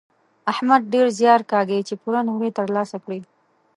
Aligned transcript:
احمد 0.51 0.81
ډېر 0.93 1.07
زیار 1.19 1.41
کاږي 1.51 1.79
چې 1.87 1.93
پوره 2.01 2.21
نومرې 2.27 2.51
تر 2.57 2.67
لاسه 2.75 2.97
کړي. 3.03 3.19